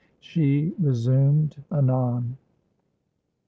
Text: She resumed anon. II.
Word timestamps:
She 0.19 0.73
resumed 0.79 1.63
anon. 1.71 2.23
II. 2.31 2.35